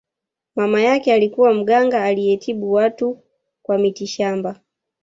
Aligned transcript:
mama 0.55 0.81
yake 0.81 1.13
alikuwa 1.13 1.53
mganga 1.53 2.03
aliyetibu 2.03 2.71
watu 2.71 3.23
kwa 3.61 3.77
mitishamba 3.77 4.61